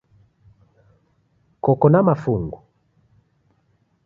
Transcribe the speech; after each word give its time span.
Koko 1.63 1.87
na 1.89 2.01
mafungu? 2.07 2.57